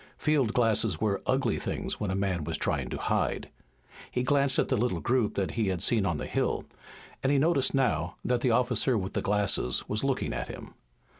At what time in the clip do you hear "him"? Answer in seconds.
10.47-10.73